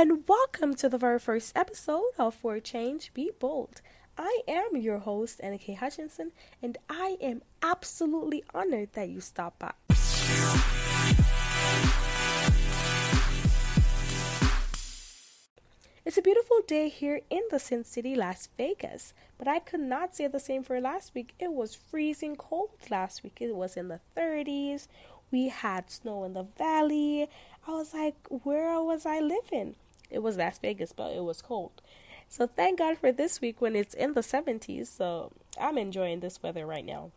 and 0.00 0.26
welcome 0.26 0.72
to 0.72 0.88
the 0.88 0.96
very 0.96 1.18
first 1.18 1.54
episode 1.54 2.12
of 2.18 2.34
For 2.34 2.58
Change 2.58 3.12
Be 3.12 3.32
Bold. 3.38 3.82
I 4.16 4.40
am 4.48 4.74
your 4.78 4.96
host, 4.96 5.42
Anna 5.42 5.58
K. 5.58 5.74
Hutchinson, 5.74 6.32
and 6.62 6.78
I 6.88 7.18
am 7.20 7.42
absolutely 7.62 8.42
honored 8.54 8.94
that 8.94 9.10
you 9.10 9.20
stopped 9.20 9.58
by. 9.58 9.72
It's 16.06 16.16
a 16.16 16.22
beautiful 16.22 16.62
day 16.66 16.88
here 16.88 17.20
in 17.28 17.42
the 17.50 17.58
Sin 17.58 17.84
City, 17.84 18.14
Las 18.14 18.48
Vegas, 18.56 19.12
but 19.36 19.46
I 19.46 19.58
could 19.58 19.80
not 19.80 20.16
say 20.16 20.28
the 20.28 20.40
same 20.40 20.62
for 20.62 20.80
last 20.80 21.14
week. 21.14 21.34
It 21.38 21.52
was 21.52 21.74
freezing 21.74 22.36
cold 22.36 22.70
last 22.90 23.22
week. 23.22 23.36
It 23.42 23.54
was 23.54 23.76
in 23.76 23.88
the 23.88 24.00
30s. 24.16 24.88
We 25.30 25.48
had 25.48 25.90
snow 25.90 26.24
in 26.24 26.32
the 26.32 26.46
valley. 26.56 27.28
I 27.68 27.72
was 27.72 27.92
like, 27.92 28.16
where 28.30 28.80
was 28.80 29.04
I 29.04 29.20
living? 29.20 29.76
It 30.10 30.22
was 30.22 30.36
Las 30.36 30.58
Vegas, 30.58 30.92
but 30.92 31.12
it 31.12 31.24
was 31.24 31.42
cold. 31.42 31.82
So 32.28 32.46
thank 32.46 32.78
God 32.78 32.98
for 32.98 33.12
this 33.12 33.40
week 33.40 33.60
when 33.60 33.74
it's 33.74 33.94
in 33.94 34.14
the 34.14 34.20
70s. 34.20 34.86
So 34.86 35.32
I'm 35.60 35.78
enjoying 35.78 36.20
this 36.20 36.42
weather 36.42 36.66
right 36.66 36.84
now. 36.84 37.10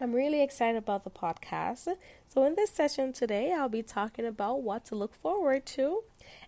I'm 0.00 0.12
really 0.12 0.42
excited 0.42 0.76
about 0.76 1.04
the 1.04 1.10
podcast. 1.10 1.88
So, 2.26 2.44
in 2.44 2.56
this 2.56 2.70
session 2.70 3.12
today, 3.12 3.52
I'll 3.52 3.68
be 3.68 3.82
talking 3.82 4.26
about 4.26 4.60
what 4.60 4.84
to 4.86 4.96
look 4.96 5.14
forward 5.14 5.64
to 5.66 6.02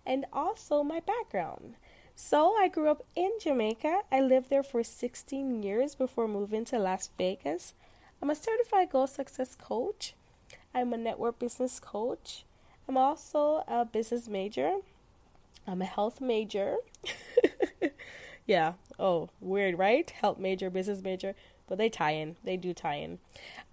and 0.05 0.27
also 0.33 0.83
my 0.83 1.01
background. 1.01 1.77
So, 2.17 2.57
I 2.57 2.67
grew 2.67 2.89
up 2.89 3.05
in 3.15 3.31
Jamaica. 3.41 4.01
I 4.11 4.21
lived 4.21 4.51
there 4.51 4.65
for 4.65 4.83
16 4.83 5.63
years 5.63 5.95
before 5.95 6.27
moving 6.27 6.65
to 6.67 6.79
Las 6.79 7.09
Vegas. 7.17 7.73
I'm 8.21 8.31
a 8.31 8.35
certified 8.35 8.91
goal 8.91 9.07
success 9.07 9.55
coach. 9.55 10.15
I'm 10.75 10.93
a 10.93 10.99
network 10.99 11.39
business 11.39 11.79
coach. 11.79 12.45
I'm 12.89 12.97
also 12.97 13.63
a 13.69 13.85
business 13.85 14.29
major. 14.29 14.79
I'm 15.67 15.83
a 15.83 15.87
health 15.87 16.21
major. 16.21 16.77
yeah. 18.47 18.75
Oh, 18.99 19.31
weird, 19.41 19.79
right? 19.79 20.09
Health 20.11 20.39
major, 20.39 20.71
business 20.71 21.03
major, 21.03 21.35
but 21.67 21.79
they 21.79 21.89
tie 21.89 22.13
in. 22.13 22.37
They 22.45 22.57
do 22.57 22.73
tie 22.73 22.97
in. 22.97 23.19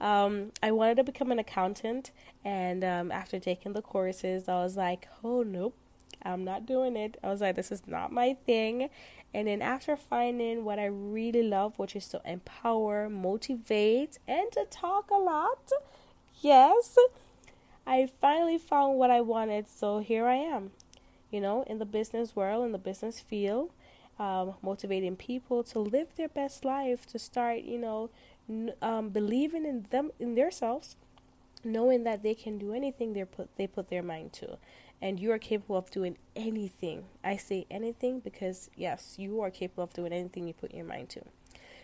Um, 0.02 0.52
I 0.62 0.72
wanted 0.72 0.98
to 0.98 1.04
become 1.04 1.32
an 1.32 1.40
accountant, 1.40 2.12
and 2.44 2.84
um, 2.84 3.12
after 3.12 3.40
taking 3.40 3.74
the 3.74 3.82
courses, 3.82 4.50
I 4.50 4.56
was 4.56 4.76
like, 4.76 5.08
oh, 5.24 5.44
nope, 5.44 5.76
I'm 6.24 6.44
not 6.44 6.66
doing 6.66 6.96
it. 6.98 7.18
I 7.24 7.30
was 7.30 7.42
like, 7.42 7.56
this 7.56 7.72
is 7.72 7.84
not 7.88 8.12
my 8.12 8.34
thing. 8.34 8.90
And 9.34 9.48
then 9.48 9.62
after 9.62 9.96
finding 9.96 10.64
what 10.64 10.78
I 10.78 10.86
really 10.86 11.42
love, 11.44 11.80
which 11.80 11.96
is 11.96 12.08
to 12.10 12.22
empower, 12.26 13.10
motivate, 13.10 14.20
and 14.28 14.52
to 14.52 14.66
talk 14.70 15.10
a 15.10 15.16
lot, 15.16 15.72
yes, 16.42 16.98
I 17.88 18.08
finally 18.22 18.58
found 18.58 18.98
what 18.98 19.10
I 19.10 19.22
wanted. 19.22 19.68
So 19.70 20.00
here 20.00 20.28
I 20.28 20.36
am, 20.36 20.72
you 21.34 21.42
know, 21.42 21.64
in 21.64 21.80
the 21.80 21.86
business 21.86 22.36
world, 22.36 22.66
in 22.66 22.72
the 22.72 22.78
business 22.78 23.20
field, 23.20 23.72
um, 24.20 24.54
motivating 24.62 25.16
people 25.16 25.64
to 25.64 25.80
live 25.80 26.16
their 26.16 26.30
best 26.30 26.64
life, 26.64 27.06
to 27.08 27.20
start, 27.20 27.62
you 27.64 27.80
know, 27.80 28.10
n- 28.50 28.74
um, 28.82 29.10
believing 29.10 29.66
in 29.66 29.88
them, 29.90 30.12
in 30.20 30.36
themselves, 30.36 30.96
knowing 31.64 32.04
that 32.04 32.24
they 32.24 32.36
can 32.36 32.58
do 32.58 32.74
anything 32.74 33.14
they 33.14 33.26
put 33.26 33.50
they 33.58 33.68
put 33.68 33.90
their 33.90 34.04
mind 34.04 34.32
to 34.34 34.58
and 35.04 35.20
you 35.20 35.32
are 35.34 35.38
capable 35.38 35.76
of 35.76 35.92
doing 35.92 36.18
anything. 36.34 37.04
I 37.26 37.36
say 37.36 37.68
anything 37.70 38.22
because, 38.22 38.70
yes, 38.78 39.16
you 39.18 39.42
are 39.42 39.52
capable 39.52 39.84
of 39.84 39.94
doing 39.94 40.14
anything 40.14 40.48
you 40.48 40.54
put 40.54 40.74
your 40.74 40.86
mind 40.86 41.10
to. 41.10 41.22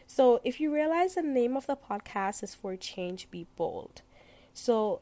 So, 0.08 0.40
if 0.46 0.62
you 0.62 0.74
realize 0.74 1.16
the 1.16 1.22
name 1.22 1.58
of 1.58 1.68
the 1.68 1.76
podcast 1.76 2.44
is 2.44 2.56
For 2.56 2.78
Change 2.78 3.30
Be 3.30 3.46
Bold. 3.58 4.04
So, 4.54 5.02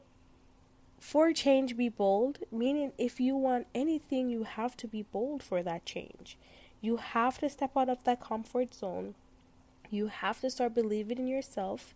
for 0.98 1.32
change 1.32 1.76
be 1.76 1.88
bold, 1.88 2.38
meaning 2.50 2.92
if 2.98 3.20
you 3.20 3.36
want 3.36 3.66
anything, 3.74 4.28
you 4.28 4.44
have 4.44 4.76
to 4.78 4.86
be 4.86 5.02
bold 5.02 5.42
for 5.42 5.62
that 5.62 5.84
change. 5.84 6.36
You 6.80 6.96
have 6.96 7.38
to 7.38 7.48
step 7.48 7.76
out 7.76 7.88
of 7.88 8.04
that 8.04 8.20
comfort 8.20 8.74
zone. 8.74 9.14
You 9.90 10.08
have 10.08 10.40
to 10.40 10.50
start 10.50 10.74
believing 10.74 11.18
in 11.18 11.28
yourself. 11.28 11.94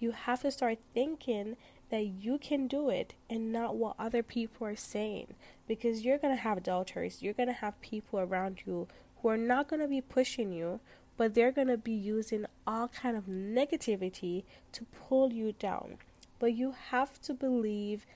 You 0.00 0.12
have 0.12 0.42
to 0.42 0.50
start 0.50 0.78
thinking 0.94 1.56
that 1.90 2.06
you 2.06 2.38
can 2.38 2.66
do 2.66 2.90
it 2.90 3.14
and 3.30 3.52
not 3.52 3.76
what 3.76 3.94
other 3.98 4.22
people 4.22 4.66
are 4.66 4.76
saying 4.76 5.34
because 5.66 6.04
you're 6.04 6.18
going 6.18 6.34
to 6.34 6.42
have 6.42 6.62
doubters 6.62 7.22
you're 7.22 7.32
going 7.32 7.48
to 7.48 7.52
have 7.52 7.80
people 7.80 8.18
around 8.18 8.62
you 8.66 8.86
who 9.20 9.28
are 9.28 9.36
not 9.36 9.68
going 9.68 9.80
to 9.80 9.88
be 9.88 10.00
pushing 10.00 10.52
you 10.52 10.80
but 11.16 11.34
they're 11.34 11.52
going 11.52 11.68
to 11.68 11.76
be 11.76 11.92
using 11.92 12.46
all 12.66 12.88
kind 12.88 13.16
of 13.16 13.26
negativity 13.26 14.44
to 14.72 14.84
pull 14.84 15.32
you 15.32 15.52
down 15.52 15.96
but 16.38 16.52
you 16.52 16.74
have 16.90 17.20
to 17.20 17.34
believe 17.34 18.06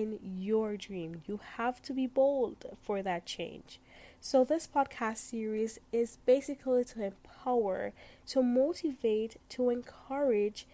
in 0.00 0.18
your 0.22 0.76
dream 0.76 1.22
you 1.26 1.40
have 1.56 1.82
to 1.82 1.92
be 1.92 2.06
bold 2.06 2.64
for 2.82 3.02
that 3.02 3.26
change 3.26 3.78
so 4.20 4.44
this 4.44 4.68
podcast 4.68 5.18
series 5.18 5.78
is 5.92 6.18
basically 6.24 6.84
to 6.84 7.04
empower 7.04 7.92
to 8.26 8.42
motivate 8.42 9.36
to 9.48 9.70
encourage 9.70 10.66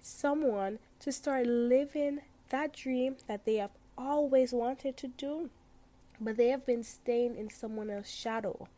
someone 0.00 0.78
to 1.00 1.12
start 1.12 1.46
living 1.46 2.20
that 2.50 2.72
dream 2.72 3.16
that 3.26 3.44
they 3.44 3.56
have 3.56 3.70
always 3.96 4.52
wanted 4.52 4.96
to 4.98 5.08
do, 5.08 5.50
but 6.20 6.36
they 6.36 6.48
have 6.48 6.66
been 6.66 6.82
staying 6.82 7.36
in 7.36 7.50
someone 7.50 7.90
else's 7.90 8.14
shadow. 8.14 8.68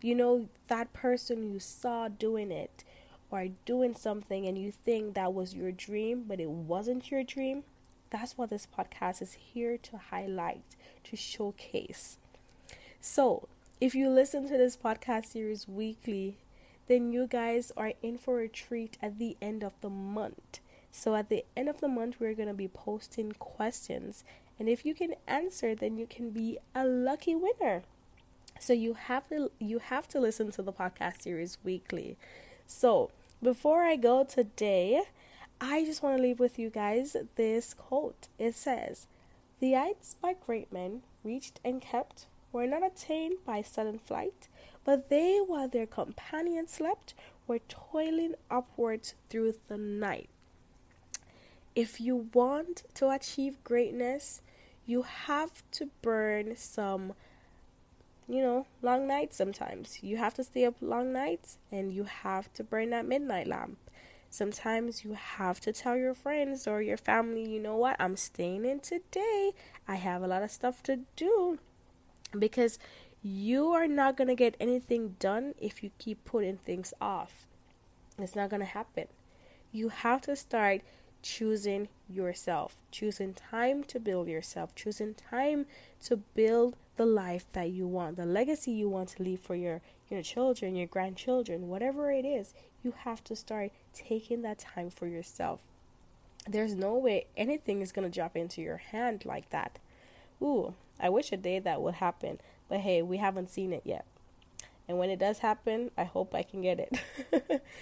You 0.00 0.14
know, 0.14 0.48
that 0.68 0.92
person 0.92 1.52
you 1.52 1.60
saw 1.60 2.08
doing 2.08 2.50
it 2.50 2.84
or 3.30 3.46
doing 3.64 3.94
something 3.94 4.46
and 4.46 4.58
you 4.58 4.72
think 4.72 5.14
that 5.14 5.32
was 5.32 5.54
your 5.54 5.72
dream, 5.72 6.24
but 6.26 6.40
it 6.40 6.50
wasn't 6.50 7.10
your 7.10 7.24
dream. 7.24 7.64
That's 8.14 8.38
what 8.38 8.48
this 8.48 8.68
podcast 8.78 9.20
is 9.22 9.32
here 9.32 9.76
to 9.76 9.96
highlight, 9.96 10.62
to 11.02 11.16
showcase. 11.16 12.16
So, 13.00 13.48
if 13.80 13.96
you 13.96 14.08
listen 14.08 14.44
to 14.44 14.56
this 14.56 14.76
podcast 14.76 15.26
series 15.26 15.66
weekly, 15.66 16.38
then 16.86 17.12
you 17.12 17.26
guys 17.26 17.72
are 17.76 17.94
in 18.04 18.18
for 18.18 18.38
a 18.38 18.46
treat 18.48 18.96
at 19.02 19.18
the 19.18 19.36
end 19.42 19.64
of 19.64 19.72
the 19.80 19.90
month. 19.90 20.60
So 20.92 21.16
at 21.16 21.28
the 21.28 21.44
end 21.56 21.68
of 21.68 21.80
the 21.80 21.88
month, 21.88 22.20
we're 22.20 22.34
going 22.34 22.46
to 22.46 22.54
be 22.54 22.68
posting 22.68 23.32
questions. 23.32 24.22
And 24.60 24.68
if 24.68 24.86
you 24.86 24.94
can 24.94 25.16
answer, 25.26 25.74
then 25.74 25.98
you 25.98 26.06
can 26.06 26.30
be 26.30 26.58
a 26.72 26.86
lucky 26.86 27.34
winner. 27.34 27.82
So 28.60 28.72
you 28.72 28.94
have 28.94 29.28
to 29.30 29.50
you 29.58 29.80
have 29.80 30.06
to 30.10 30.20
listen 30.20 30.52
to 30.52 30.62
the 30.62 30.72
podcast 30.72 31.22
series 31.22 31.58
weekly. 31.64 32.16
So 32.64 33.10
before 33.42 33.82
I 33.82 33.96
go 33.96 34.22
today, 34.22 35.02
I 35.66 35.84
just 35.84 36.02
want 36.02 36.16
to 36.16 36.22
leave 36.22 36.38
with 36.38 36.58
you 36.58 36.68
guys 36.68 37.16
this 37.36 37.72
quote. 37.72 38.28
It 38.38 38.54
says, 38.54 39.06
"The 39.60 39.72
heights 39.72 40.16
by 40.20 40.34
great 40.34 40.70
men 40.70 41.02
reached 41.22 41.58
and 41.64 41.80
kept 41.80 42.26
were 42.52 42.66
not 42.66 42.84
attained 42.84 43.44
by 43.46 43.62
sudden 43.62 43.98
flight, 43.98 44.48
but 44.84 45.08
they, 45.08 45.38
while 45.38 45.68
their 45.68 45.86
companions 45.86 46.72
slept, 46.72 47.14
were 47.46 47.60
toiling 47.60 48.34
upwards 48.50 49.14
through 49.30 49.54
the 49.68 49.78
night." 49.78 50.28
if 51.74 52.00
you 52.00 52.28
want 52.32 52.84
to 52.94 53.10
achieve 53.10 53.62
greatness, 53.64 54.40
you 54.86 55.02
have 55.02 55.62
to 55.72 55.90
burn 56.02 56.56
some, 56.56 57.14
you 58.28 58.40
know, 58.40 58.66
long 58.80 59.06
nights 59.06 59.36
sometimes. 59.36 60.02
You 60.02 60.18
have 60.18 60.34
to 60.34 60.44
stay 60.44 60.64
up 60.64 60.76
long 60.80 61.12
nights 61.12 61.58
and 61.72 61.92
you 61.92 62.04
have 62.04 62.52
to 62.54 62.62
burn 62.62 62.90
that 62.90 63.06
midnight 63.06 63.46
lamp. 63.46 63.83
Sometimes 64.34 65.04
you 65.04 65.12
have 65.12 65.60
to 65.60 65.72
tell 65.72 65.96
your 65.96 66.12
friends 66.12 66.66
or 66.66 66.82
your 66.82 66.96
family, 66.96 67.48
you 67.48 67.60
know 67.60 67.76
what, 67.76 67.94
I'm 68.00 68.16
staying 68.16 68.64
in 68.64 68.80
today. 68.80 69.52
I 69.86 69.94
have 69.94 70.24
a 70.24 70.26
lot 70.26 70.42
of 70.42 70.50
stuff 70.50 70.82
to 70.82 71.02
do. 71.14 71.60
Because 72.36 72.80
you 73.22 73.68
are 73.68 73.86
not 73.86 74.16
going 74.16 74.26
to 74.26 74.34
get 74.34 74.56
anything 74.58 75.14
done 75.20 75.54
if 75.60 75.84
you 75.84 75.92
keep 75.98 76.24
putting 76.24 76.56
things 76.56 76.92
off. 77.00 77.46
It's 78.18 78.34
not 78.34 78.50
going 78.50 78.58
to 78.58 78.66
happen. 78.66 79.06
You 79.70 79.90
have 79.90 80.22
to 80.22 80.34
start 80.34 80.80
choosing 81.22 81.86
yourself, 82.10 82.76
choosing 82.90 83.34
time 83.34 83.84
to 83.84 84.00
build 84.00 84.26
yourself, 84.26 84.74
choosing 84.74 85.14
time 85.14 85.66
to 86.06 86.16
build 86.16 86.74
the 86.96 87.06
life 87.06 87.46
that 87.52 87.70
you 87.70 87.86
want, 87.86 88.16
the 88.16 88.26
legacy 88.26 88.72
you 88.72 88.88
want 88.88 89.10
to 89.10 89.22
leave 89.22 89.38
for 89.38 89.54
your 89.54 89.80
your 90.14 90.22
children, 90.22 90.74
your 90.74 90.86
grandchildren, 90.86 91.68
whatever 91.68 92.10
it 92.10 92.24
is, 92.24 92.54
you 92.82 92.94
have 93.04 93.22
to 93.24 93.36
start 93.36 93.72
taking 93.92 94.42
that 94.42 94.58
time 94.58 94.90
for 94.90 95.06
yourself. 95.06 95.60
There's 96.46 96.74
no 96.74 96.94
way 96.96 97.26
anything 97.36 97.82
is 97.82 97.92
going 97.92 98.10
to 98.10 98.14
drop 98.14 98.36
into 98.36 98.62
your 98.62 98.78
hand 98.78 99.24
like 99.24 99.50
that. 99.50 99.78
Ooh, 100.40 100.74
I 101.00 101.08
wish 101.08 101.32
a 101.32 101.36
day 101.36 101.58
that 101.58 101.82
would 101.82 101.94
happen, 101.94 102.40
but 102.68 102.80
hey, 102.80 103.02
we 103.02 103.18
haven't 103.18 103.50
seen 103.50 103.72
it 103.72 103.82
yet. 103.84 104.06
And 104.86 104.98
when 104.98 105.10
it 105.10 105.18
does 105.18 105.38
happen, 105.38 105.90
I 105.96 106.04
hope 106.04 106.34
I 106.34 106.42
can 106.42 106.62
get 106.62 106.78
it. 106.78 107.62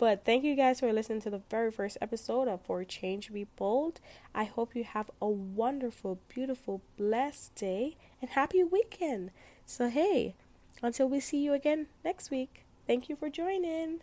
But 0.00 0.24
thank 0.24 0.44
you 0.44 0.54
guys 0.54 0.80
for 0.80 0.90
listening 0.94 1.20
to 1.20 1.30
the 1.30 1.42
very 1.50 1.70
first 1.70 1.98
episode 2.00 2.48
of 2.48 2.62
For 2.62 2.82
Change 2.84 3.34
Be 3.34 3.44
Bold. 3.44 4.00
I 4.34 4.44
hope 4.44 4.74
you 4.74 4.82
have 4.82 5.10
a 5.20 5.28
wonderful, 5.28 6.18
beautiful, 6.26 6.80
blessed 6.96 7.54
day 7.54 7.98
and 8.22 8.30
happy 8.30 8.64
weekend. 8.64 9.30
So, 9.66 9.90
hey, 9.90 10.36
until 10.82 11.08
we 11.08 11.20
see 11.20 11.38
you 11.38 11.52
again 11.52 11.86
next 12.04 12.30
week, 12.30 12.64
thank 12.86 13.08
you 13.08 13.16
for 13.16 13.28
joining. 13.28 14.00